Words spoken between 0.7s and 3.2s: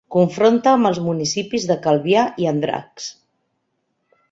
amb els municipis de Calvià i Andratx.